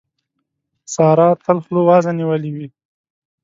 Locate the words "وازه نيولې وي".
1.89-2.67